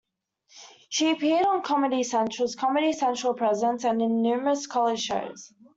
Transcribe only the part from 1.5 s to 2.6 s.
Comedy Central's